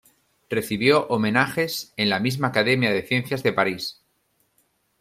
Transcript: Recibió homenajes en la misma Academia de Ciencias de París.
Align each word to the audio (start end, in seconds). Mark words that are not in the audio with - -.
Recibió 0.49 1.05
homenajes 1.09 1.93
en 1.95 2.09
la 2.09 2.19
misma 2.19 2.47
Academia 2.47 2.89
de 2.91 3.03
Ciencias 3.05 3.43
de 3.43 3.53
París. 3.53 4.01